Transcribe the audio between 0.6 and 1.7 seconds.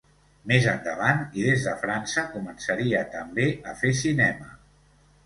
endavant i des